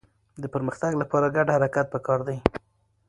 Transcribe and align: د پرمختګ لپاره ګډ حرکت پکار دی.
د 0.41 0.43
پرمختګ 0.53 0.91
لپاره 1.01 1.33
ګډ 1.35 1.47
حرکت 1.55 1.85
پکار 1.93 2.19
دی. 2.27 2.37